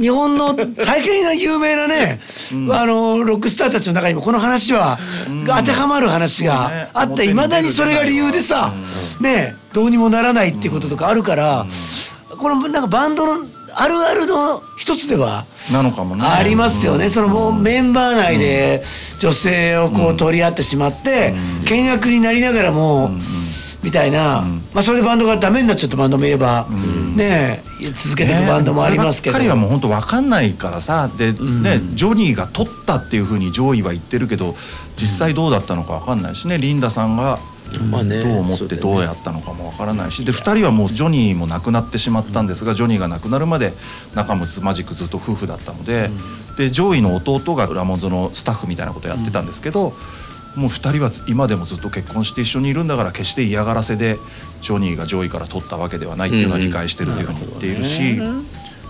[0.00, 2.20] 日本の大変な有名なね、
[2.52, 4.98] うん、あのロックスターたちの中にもこの話は
[5.46, 8.72] 当てはまる話があっていまだにそれが理由でさ
[9.20, 11.66] ねどうにもならないっていうこととかあるから
[12.38, 16.24] このなんかバンドのあるあるの一つではなのかもね。
[16.24, 18.82] ありますよね、そのもうメンバー内で
[19.18, 21.34] 女性をこう取り合ってしまって、
[21.64, 23.10] 険悪になりながらも、
[23.82, 26.66] みたいな、まあ、それでバンドがダメになっちゃったバンドもいれば、
[27.14, 27.62] ね
[27.94, 34.54] 続けていくバンドもありますけど、ね、彼はもう本当分かんないからさで、ねジョニーが取ったっていうふうに上位は言ってるけど
[34.96, 36.56] 実際どうだったのか分かんないしね。
[36.58, 37.38] リンダさんが
[37.90, 43.72] まあね、どう思ってどうやったのかもわからないし、で2人はもうジョニーも亡くなってしまったんですがジョニーが亡くなるまで
[44.14, 46.10] 仲睦まじくずっと夫婦だったので,、
[46.56, 49.94] で上位の弟がラモンズのスタッフみたいなことやってたんですけど、
[50.56, 54.18] もう2人は今でもずっと結婚して一緒にいるんだから決して嫌がらせで
[54.62, 58.18] ジョニーが上位から取ったわけではないっていうのは理解してるというふうに言っているし、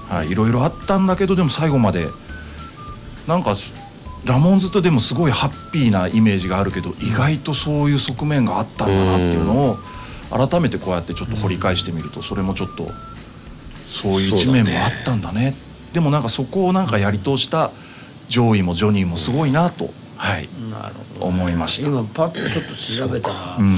[0.09, 2.07] はい、いろいろあったんだけどでも最後まで
[3.27, 3.55] なんか
[4.27, 9.79] ラモンズとでもすごいハッピーなイメージがあるけど意外とそういう側面があったんだなっていうのを
[10.31, 12.91] 改めてこうやってちょっと掘り返してみるとそれもちょっと
[13.89, 15.55] そういう一面もあったんだね。
[15.93, 17.71] でもなんかそこをなんかやり通した
[18.29, 20.49] 上位もジョニーもすごいなと、はい、
[21.21, 21.89] 思いました。
[21.89, 23.77] 今パッとちょっと調べたら、うん、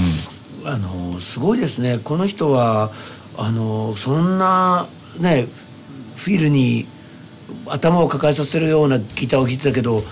[0.65, 2.01] あのすごいですね。
[2.03, 2.91] この人は
[3.37, 5.47] あのそんなね
[6.17, 6.87] フィルに
[7.67, 10.03] 頭を抱えさせるようなギターを弾いてたけど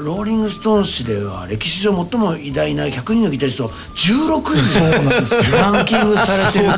[0.00, 6.68] ローリング・ストーン誌では歴史上最も偉大な100人のギタリスト16位そうなんですランキングされてる。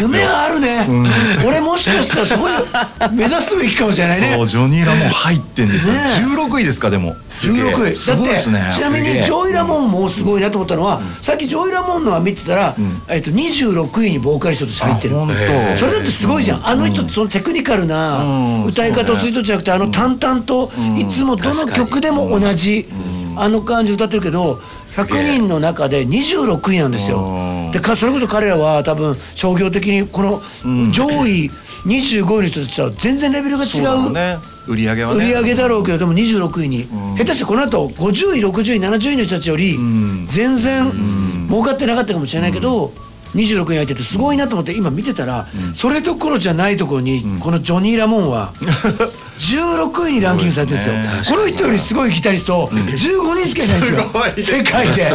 [0.00, 1.06] 夢があるね、うん、
[1.46, 4.34] 俺もしかしたらそこに目指すべきかもしれないね。
[4.36, 7.16] そうジョニー・ラモン入ってんですよ、ね、16位ですかでも。
[7.30, 8.06] 16位。
[8.06, 15.78] だって、ね、ちなみにジョイ・ラモンもすごいなと思ったのは、うん、さっきジョイ・ラモンのは見てたら、うん、えっと、26位にボーカリストとして入ってる。
[15.78, 16.68] それだってすごいじゃん。
[16.68, 22.86] あの人そのテクニカルな歌い方をする人じゃなくてあの淡々といつもどの曲でも同じじ、
[23.36, 27.70] あの感じ歌ってるけど100人の中で26位なんですよ。
[27.72, 30.42] でそれこそ彼らは多分商業的にこの
[30.90, 31.50] 上位
[31.86, 34.12] 25位の人たちとは全然レベルが違う。
[34.12, 34.38] ね。
[34.66, 35.24] 売り上げはね。
[35.24, 39.78] 売り上げだろうけどでも26位に、下手してこの後50位60位70位の人たちより
[40.26, 40.90] 全然
[41.48, 42.92] 儲かってなかったかもしれないけど、
[43.34, 48.52] 26に入っててすごいなと思って今見てたら、それどころじゃないところに、このジョニー・ラモンは
[49.38, 51.36] 16位にランキングされてるんですよ。
[51.36, 54.58] この人よりすごいギタリスト15人しかいないんですよ。
[54.58, 55.10] 世界で、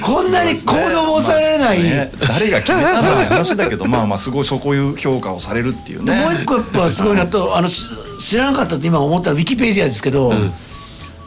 [0.00, 6.20] こんなに行動も抑えられない、誰が決めたんだって話だけど まあまあすごいそういう評価をされるっていうね。
[6.20, 10.32] もう一個やっぱすごいなとあの知らなかったって今思ったらウィキペディアですけど、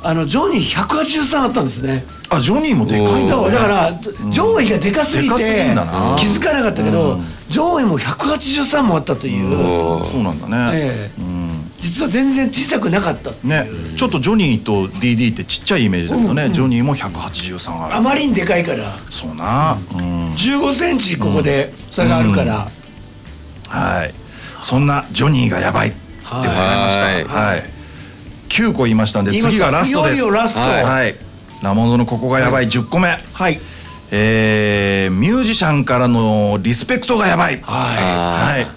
[0.02, 3.38] あのジョニー183あったんですねあジョニーもでかいんだ。
[3.38, 4.00] だから
[4.32, 5.36] 上位がでかすぎて
[6.18, 7.20] 気づかなかったけど、
[7.50, 10.04] 上位も183もあったという。
[10.06, 11.12] そうなんだね、え
[11.80, 13.32] 実は全然小さくなかった。
[13.44, 17.96] ねちょっとジョニーと DD ってちっちゃいイメージだけどね、ジョニーも183ある。
[17.96, 18.96] あまりにでかいから。
[19.10, 22.68] そうな、うん、15センチここで差があるから、
[23.68, 24.14] はい。
[24.62, 25.96] そんなジョニーがやばいで
[26.30, 27.34] ございました。
[27.34, 27.64] はい。
[28.50, 30.16] 9個言いましたんで次がラストです。
[30.16, 30.62] いよいよラスト。
[30.62, 31.16] はいはい
[31.64, 32.66] ラモンズのここがやばい。
[32.68, 33.60] 10個目、はい。
[34.12, 37.62] えーミュージシャンからのリスペクトがやばい。
[37.62, 38.68] はあはい、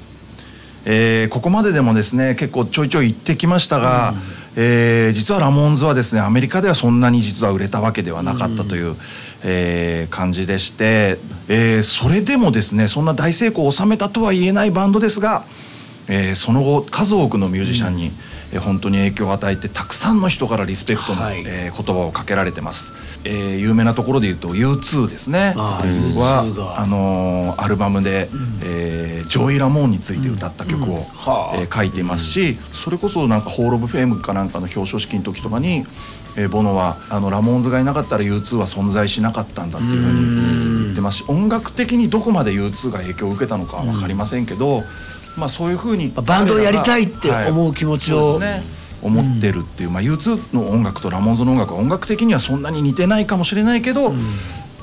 [0.84, 4.14] えーここまででもですね結構ちょいちょい言ってきましたが、
[4.54, 8.94] えー実はラモンズはですねアメリカではそんなに実は売れたわけではなかったという、
[9.42, 11.18] えー感じでして、
[11.48, 15.44] えーそれでもですねそんな大成功を収めたとは言えないバンドですが、
[16.06, 18.12] えーその後数多くのミュージシャンに、
[18.56, 21.42] えー本当に影響を与えてたくさんの人からリスペクトの、はい。
[21.46, 25.54] えー言葉をかけられてます、えー有名なところで言うと U2 ですね。
[25.56, 28.28] あー U2 はがあのーアルバムで、
[28.64, 31.56] えージョイ・ラモーンについて歌った曲を、はあ。
[31.58, 35.84] えー書いていますし、それこそなんかホール・オブ・フェームかなんかの表彰式の時とかに、
[36.36, 44.84] えーボノはあのラモーンズがいなかったら U2 は存在しなかったんだっていうふうに言ってますし音楽的にどこまで U2 が影響を受けたのかは分かりませんけど、
[45.36, 48.32] まあそういうふうにバンドをやりたいって思う気持ちを。
[48.32, 48.76] そうですね。
[49.02, 54.12] 思ってるっていう、まあ、U2 の音楽とラモンズの音楽は音楽的にはそんなに似てないかもしれないけど、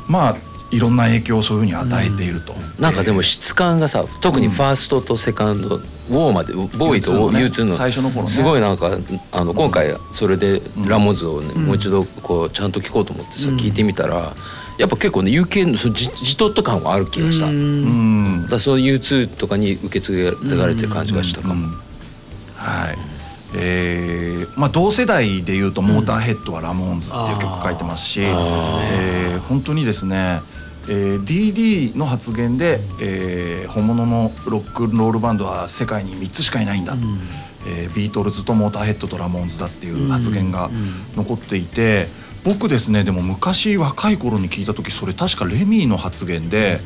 [0.07, 0.35] まあ
[0.71, 2.55] いろんな影響をそういうふうに与えていると。
[2.79, 8.31] なんかでも質感がさ特にファーストとセカンド、ウォーまでボーイと U2 のね U2 の最初の頃ね。
[8.31, 8.97] すごいなんか
[9.31, 14.33] あの今回それでラモンズをね、もう一度こうちゃんと聞こうと思ってさ、聞いてみたら
[14.77, 17.45] やっぱ結構ね UK のそのじじとっと感はある気がした。
[17.45, 18.45] だうん。
[18.47, 21.67] からその U2 とかに受け継がれてる感じがしたかも。
[22.55, 22.97] はい。
[23.55, 30.41] えーまあ、同世代でいうと「モーターヘッド」はラモーンズっていう曲書いてますし、えー本当にですね、
[30.87, 36.99] えー DD の発言で、えー本物のロックンロールバンドは世界に3つしかいないんだと、
[37.67, 40.71] えービートルズとモーターヘッドとラモーンズだっていう発言が
[41.15, 42.07] 残っていて
[42.43, 46.79] 僕ですねでも昔若い頃に聞いた時それ確かレミーの発言で。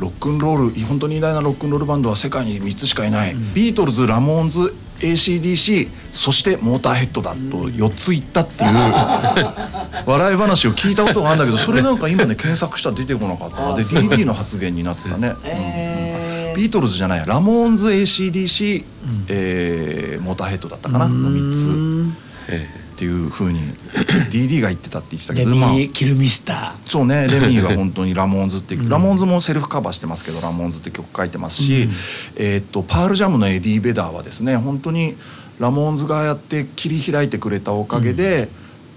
[0.00, 8.70] ロックンロール本当に偉大なロックンロールバンドは世界に3つしかいない、ビートルズラモーンズ ACDC そしてモーターヘッドだと4つ言ったっていう
[10.06, 18.84] 笑い話を聞いたことがあるんだけどそれなんか今ね検索したら出てこなかったので DD の発言になってたね、えビートルズじゃないやラモーンズ ACDC、
[19.28, 23.60] えーモーターヘッドだったかなの3つっていうふうに
[24.30, 25.70] DD が言ってたって言ってたけれどまあ。
[25.70, 31.88] レミー・キルミスターそうね レミーは本当にラモーンズって、ラモーンズもセルフカバーしてますけどラモーンズって曲書いてますし、
[32.36, 35.14] えーっとパールジャムのエディ・ベダーはですね本当に
[35.58, 38.50] ラモーンズがやって切り開いてくれたおかげで、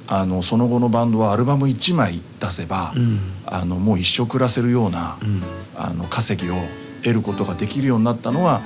[0.09, 3.19] あのその後のバンドはアルバム1枚出せば、ん。
[3.45, 5.17] あのもう一生暮らせるような、
[5.77, 6.55] あの稼ぎを
[7.03, 8.61] 得ることができるようになったのは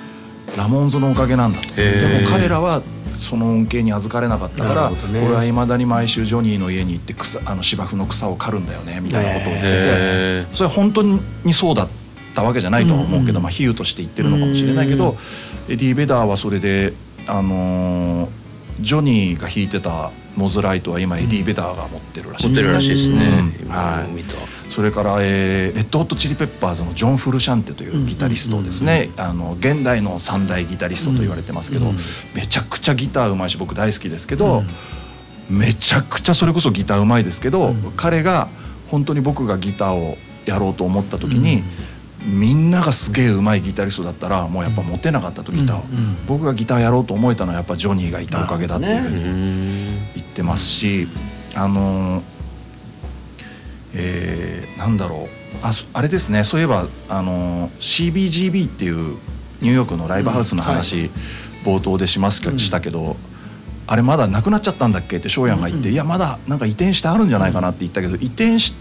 [0.58, 1.76] ラモーンズのおかげなんだと。
[1.76, 2.82] でも彼らは
[3.18, 5.26] その恩恵に預かれなかったから、ね。
[5.26, 11.20] 俺はいまだに毎週ジョニーの家に行って草あの芝生の草を刈るんだよねみたいなことを言ってて、へそれは本当に
[11.54, 11.90] そうだっ
[12.34, 15.16] たわけじゃないとは思うけど、まあ、比喩として言ってるのかもしれないけど、
[15.70, 16.94] エディ・ベダーはそれで、
[17.28, 18.48] あのー
[18.80, 22.62] ジョニーが弾いてたモズライトは今エディ・ベダーが持ってるらしいです。
[22.62, 23.54] 持ってるらしいですね。
[23.60, 23.66] うん。
[23.66, 24.08] 今はい。
[24.70, 31.94] それから、えーレッドホットチリペッパーズのジョン・フルシャンテというギタリストですね、あの現代の三大ギタリストと言われてますけど、
[32.36, 34.64] めちゃくちゃギターうまいし僕大好きですけど、
[35.50, 38.50] めちゃくちゃそれこそギターうまいですけど、彼が
[38.90, 41.64] 本当に僕がギターをやろうと思った時に、
[42.26, 45.84] みんながすげえうまいギタリストだったらもうやっぱ持てなかったとギターを、
[46.28, 51.08] 僕がギターやろうと思えたのはやっぱジョニーがいたおかげだっていうふうに言ってますし
[51.56, 52.24] あのー
[53.94, 54.27] えー
[54.88, 55.66] なんだろう。
[55.66, 56.44] あそあれですね。
[56.44, 59.18] そういえばあのー CBGB っていう
[59.62, 61.10] ニューヨークのライブハウスの話、
[61.64, 63.18] 冒頭でしますけしたけど、
[63.88, 65.18] あれまだなくなっちゃったんだっけ？
[65.18, 68.74] って翔やんが言って、いやまだなんか移転してあるんじゃないかなって言ったけど移転し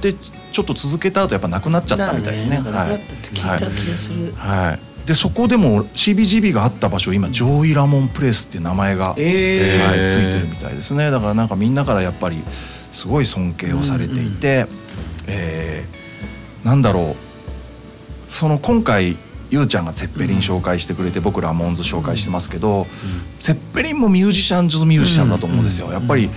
[0.00, 2.56] てちょっと続けた後やっぱなくなっちゃったみたいですね。
[2.56, 4.32] なんかなくなったって聞い。
[4.36, 9.98] はい、でそこでも CBGB があった場所今ジョイ・ラモン・プレスっていう名前が、えー。
[9.98, 11.10] はい、ついてるみたいですね。
[11.10, 12.42] だからなんかみんなからやっぱり
[12.92, 14.66] すごい尊敬をされていて、
[15.26, 18.32] えーなんだろう。
[18.32, 19.16] その今回
[19.50, 22.88] ゆうちゃんがゼッペリン紹介してくれて、僕ラモンズ紹介してますけど、
[23.38, 26.28] ゼッペリンもミュージシャンズミュージシャンだと思うんですよ、やっぱり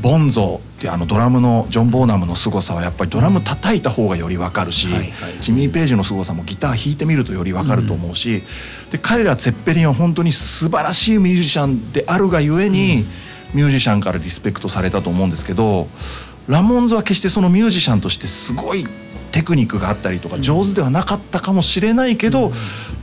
[0.00, 4.86] ボンゾってあのドラムのジョン・ボーナムの凄さはやっぱりドラム叩いた方がより分かるし、
[5.40, 8.44] ジミー・ページの凄さもギター弾いてみるとより分かると思うし、
[8.92, 13.04] で彼らゼッペリンは本当に素晴らしいミュージシャンであるがゆえに、
[13.54, 15.88] ミュージシャンからリスペクトされたと思うんですけど
[16.48, 18.86] ラモンズは決してそのミュージシャンとしてすごい
[19.30, 22.50] テクニックがあったりとか上手ではなかったかもしれないけど、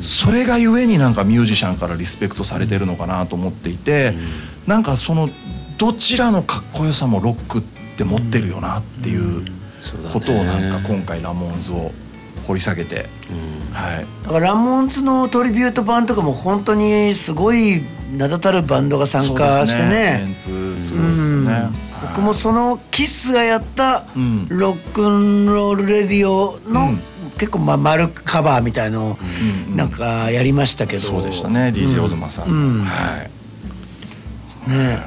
[0.02, 4.14] それがゆえになんかミュージシャンからリスペクトされてるのかなと思っていて、
[4.66, 5.30] なんかその
[5.78, 7.62] どちらのかっこよさもロックっ
[7.98, 9.46] て持ってるよなっていう
[10.12, 11.92] ことをなんか今回ラモーンズを
[12.48, 13.08] 掘り下げて、
[13.72, 14.06] はい。
[14.24, 20.24] だからラモンズのトリビュート版とかも本当にすごい名だたるバンドが参加してね。
[20.26, 24.48] メンツすごいですね、はい僕もそのキスがやったうん。
[24.50, 27.00] ロックンロールレディオの、うん。
[27.38, 29.18] 結構まあ丸カバーみたいのを
[29.68, 32.84] うんうんなんかやりましたけど、そうでしたね DJ オズマさん、うん。
[32.84, 33.28] は
[34.68, 34.72] い。
[34.72, 35.04] ね。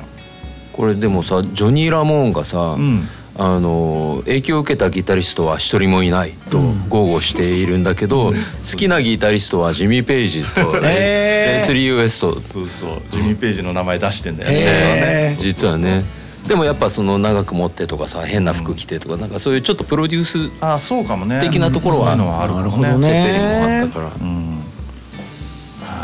[0.72, 3.08] これでもさジョニー・ラモーンがさ、うん。
[3.40, 6.58] あの影響を受けたギタリストは一人もいないと
[6.88, 11.60] 豪語しているんだけど、好きなギタリストはジミー・ペイジとレ,、へー。
[11.60, 12.34] レスリー・ウエスト。
[12.38, 13.02] そうそう。
[13.10, 15.40] ジミー・ペイジの名前出してんだよね、へー。
[15.40, 16.04] 実はね
[16.48, 21.40] でもやっぱその長く持ってとかさ変な服着てとかなんかそういうちょっとプロデュースああそうかもね。
[21.40, 23.06] 的なところはそういうのはあるかもねなるほどね。
[23.06, 24.12] チェッペリンもあったから。
[24.20, 24.62] うん。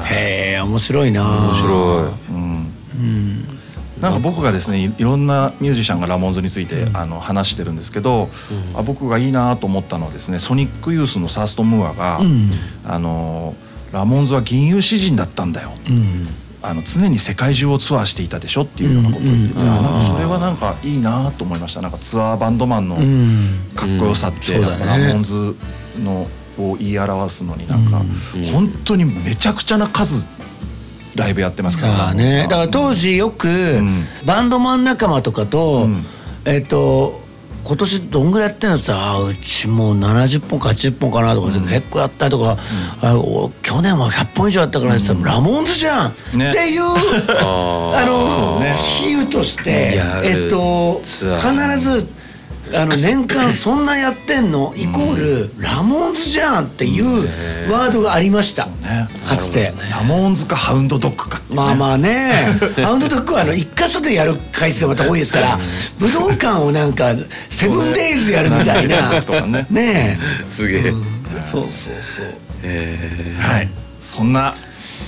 [0.05, 1.39] へえ面白いな。
[1.47, 2.33] 面白い。
[2.35, 3.49] うん。
[4.01, 8.29] なんか僕がですねいいろんなミュージシャンがラモンズについて、あの話してるんですけど、
[8.77, 12.51] あ僕がいいなと思ったのはですねソニックユースのサースト・ムーアが、ん。
[12.87, 13.55] あの
[13.93, 16.27] ラモンズは銀融詩人だったんだよ、うん
[16.65, 21.83] あの常に世界中をツアーしていたでしょっていうようなことを言ってて、うんあなんかそれはなんかいいなと思いました。
[21.83, 23.71] なんかツアーバンドマンのうん。
[23.75, 24.63] かっこよさって、うん。
[24.63, 25.57] やっぱラモンズ
[26.03, 26.27] の
[26.59, 28.03] を言い表すのになんか、
[28.53, 30.27] 本当にめちゃくちゃな数
[31.17, 32.43] ライブやってますからね。
[32.43, 34.05] だから当時よくん。
[34.25, 36.05] バンドマン仲間とかと、うん。
[36.45, 37.24] えっ、と
[37.65, 42.59] 今年どんぐらいやってんのって言ったらあーうちもう70本か80本かなとかで結構やったりとか、
[43.01, 46.51] あお去年は100本以上やったからって言ったら、ラモンズじゃん、ね。
[46.51, 52.07] っていうああの比喩としてえっと必ず
[52.75, 54.75] あの年間そんなやってんの？
[54.77, 57.29] イコールラモンズじゃんっていう
[57.71, 58.67] ワードがありました。
[58.67, 59.09] ね。
[59.27, 59.73] かつて。
[59.91, 62.33] ラモンズかハウンドドッグかまあまあね。
[62.83, 65.59] ハウンドドッグはあの一箇所でやる回数がまた多いですから
[65.99, 67.15] 武道館をなんか
[67.49, 69.11] セブンデイズやるみたいな。
[69.47, 69.67] ね。
[69.71, 70.93] ねすげえ、え
[71.51, 72.27] そうそうそう。
[72.63, 73.69] えはい。
[73.99, 74.55] そんな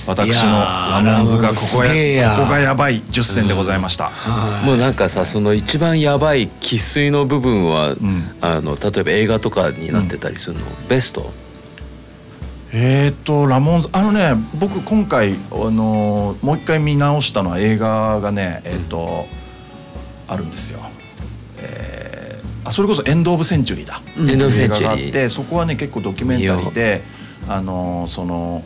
[0.07, 2.35] 私のラモンズがここやや。
[2.37, 8.31] ここがやばい10選でございました、ーもうなんかさその一番やばい生粋の部分は、ん。
[8.41, 11.31] あの例えば映画とかになってたりするの、ベスト？
[12.73, 19.25] えー、とラモンズあのね僕今回、あのーもう一回見直したのは映画がねえっ、と、
[20.27, 20.79] あるんですよ、
[21.59, 24.81] えーあそれこそ「エンド・オブ・センチュリーだ」エンドオブセンチュリー。
[24.81, 27.01] 映画があってそこはね結構ドキュメンタリーで
[27.47, 28.63] あのーその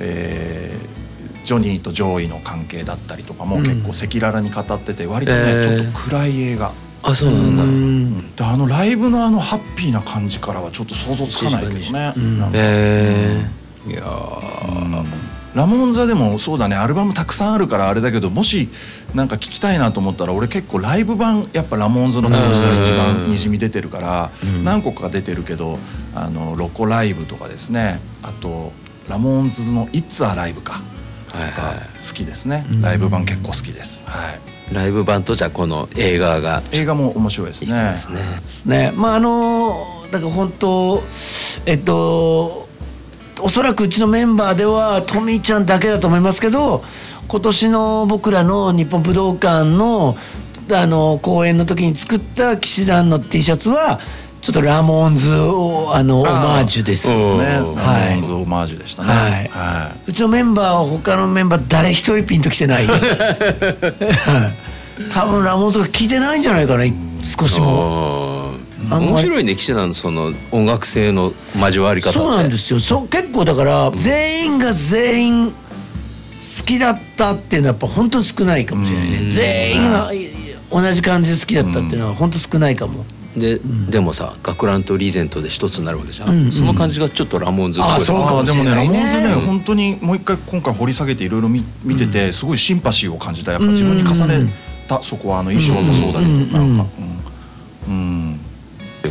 [0.00, 0.96] えー
[1.46, 5.62] ジョニーとジョーイの関係だったりとかも結構赤裸々に語ってて割とね、えー。
[5.62, 6.72] ちょっと暗い映画。
[7.04, 8.34] あそうなんだ、うん。
[8.34, 12.50] であのライブのあのハッピーな感じからはちょっと想像つかないけどね、なんか。
[12.54, 13.46] え
[13.86, 15.04] いやー。
[15.54, 18.68] ラモンズはでもそうだねアルバムたくさんあるからあれだけどもし
[19.14, 24.30] なんか聞きたいなと思ったら俺結構ライブ版やっぱラモンズの楽しさが一番にじみ出てるから
[24.64, 25.78] 何個か出てるけど
[26.14, 28.00] あのロコライブとかですね。
[28.22, 28.72] あと
[29.08, 31.52] ラモンズの「It's a Live」かーはい。
[31.52, 32.66] がは好きですね。
[32.80, 36.62] ライブ版結構好きです、はい、い、ライブ版とじゃあこの映画が。
[36.72, 38.20] 映画も面白いですいいねですね。
[38.64, 38.92] ね。
[38.96, 39.74] まああの
[40.10, 41.02] だから本当
[41.66, 42.68] えっと
[43.40, 46.82] おそらくうちのメンバーではトミーちゃんだけだと思いますけど
[47.28, 50.16] 今年の僕らの日本武道館の
[50.72, 54.00] あの公演の時に作った騎士団の T シャツは
[54.46, 57.12] ちょっとラモンズをあのオマージュです。
[57.12, 57.18] うん。
[57.18, 59.08] ですねラはいモンズオマージュでしたね。
[59.08, 59.48] はい。
[59.48, 62.86] はうちのメンバーは他のメンバー誰一人ピンときてない。
[65.12, 66.84] 多分ラモンズが聞いてないんじゃないかな
[67.22, 68.52] 少しも。
[68.88, 72.78] 面白いね騎士団のその音楽性の交わり方そうなんですよ。
[72.78, 75.54] そう結構だから全員が全員好
[76.64, 79.28] きだったっていうのはやっぱ本当少ないかもしれないね。
[79.28, 80.12] 全員が
[80.70, 83.04] 同じ感じで好きだったっていうのは本当少ないかも
[83.36, 87.92] で、でもさ学ランとリーゼントで一つになるわけじゃん、うんうんその感じがちょっとラモンズっぽい。
[87.92, 88.98] あそうかでもねラしれないね。
[88.98, 93.52] モンズね本当にもう一回今回掘り下げていろいろ見見ててすごいシンパシーを感じた。
[93.52, 94.50] やっぱ自分に重ね
[94.88, 96.86] たそこはあの衣装もそうだけどなんか。
[97.88, 98.40] うんうん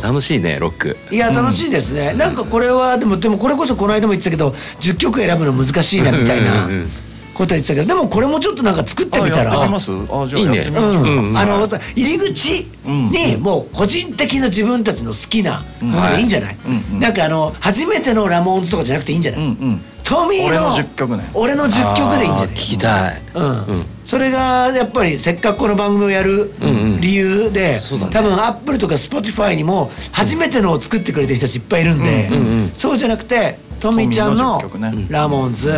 [0.02, 0.96] 楽しいねロック。
[1.10, 6.66] いや楽しいですね、なんかこれはでもでもこれこそこの間も言ってたけど10曲選ぶの難しいなみたいな。
[6.66, 6.90] うんうんうん
[7.36, 9.52] こと言ってたけどでもこれもちょっとなんか作ってあみたら。
[9.52, 10.58] あいいね。
[10.68, 10.72] う。
[10.72, 11.30] ん。
[11.30, 16.56] うんあの入り口にもう個人的な自分たちの好きなものがいいんじゃない、
[16.98, 19.80] なんかあの初めてのラモーンズとかじゃなくていいんじゃない、うんうん。
[20.04, 21.30] トミーの俺の10曲ね。
[21.34, 22.54] 俺の10曲でいいんじゃない？
[22.54, 23.22] 聞きたい。
[23.34, 23.86] うん。
[24.04, 26.52] それがやっぱりせっかくこの番組をやる
[27.00, 28.12] 理由で、そうだね。
[28.12, 32.30] 多分アップルとかスポティファイにも初めてのを作ってくれてる人たちいっぱいいるんで、
[32.74, 35.06] そうじゃなくてトミーちゃんのトミーの10曲ね。
[35.10, 35.70] ラモンズ、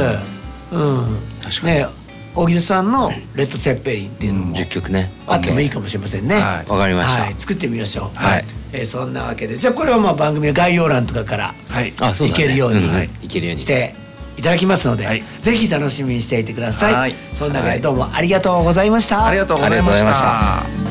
[0.72, 1.18] うん
[1.48, 1.78] 確かに。
[1.78, 1.86] ね
[2.34, 5.10] 大木戸さんの「レッド・ツェッペリン」っていうのも10曲ね。
[5.26, 6.36] あってもいいかもしれませんね。
[6.36, 6.70] はい。
[6.70, 7.24] わかりました。
[7.24, 7.34] はい。
[7.36, 8.16] 作ってみましょう。
[8.16, 8.44] はい。
[8.72, 9.58] えーそんなわけで。
[9.58, 11.92] じゃあこれはまあ番組の概要欄とかからはい。
[12.00, 12.40] あそうだね。
[12.44, 13.28] いけるようにんい。
[13.28, 13.62] けるように。
[13.62, 13.94] して
[14.36, 15.24] いただきますので、はい。
[15.42, 16.94] ぜひ楽しみにしていてください。
[16.94, 17.14] はい。
[17.34, 19.26] そんなわけでどうもありがとうございました。
[19.26, 20.87] ありがとうございましありがとうございましたた